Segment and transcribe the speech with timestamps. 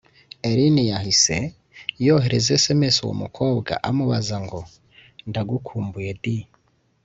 [0.49, 1.37] Elin yahise
[2.05, 4.59] yohereza sms uwo mukobwa amubaza ngo
[5.29, 6.37] “ndagukumbuye di